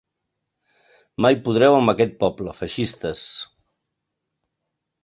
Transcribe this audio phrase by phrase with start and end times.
[1.25, 3.25] Mai podreu amb aquest poble, feixistes.